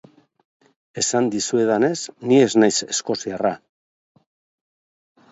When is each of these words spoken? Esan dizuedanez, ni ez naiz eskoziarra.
Esan 1.01 1.27
dizuedanez, 1.33 1.99
ni 2.31 2.39
ez 2.45 2.47
naiz 2.63 2.77
eskoziarra. 2.95 3.51